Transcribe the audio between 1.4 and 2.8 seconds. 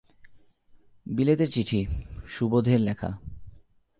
চিঠি, সুবোধের